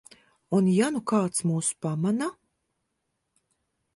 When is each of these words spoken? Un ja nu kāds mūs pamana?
Un 0.59 0.69
ja 0.75 0.87
nu 0.95 1.01
kāds 1.11 1.43
mūs 1.51 1.69
pamana? 1.87 2.31